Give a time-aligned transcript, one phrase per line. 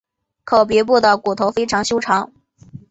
[0.43, 2.33] 口鼻部的骨头非常修长。